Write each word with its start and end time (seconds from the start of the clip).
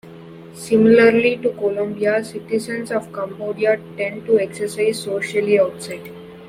Similarly 0.55 1.37
to 1.43 1.51
Colombia, 1.51 2.23
citizens 2.25 2.91
of 2.91 3.13
Cambodia 3.13 3.79
tend 3.97 4.25
to 4.25 4.39
exercise 4.39 5.03
socially 5.03 5.59
outside. 5.59 6.11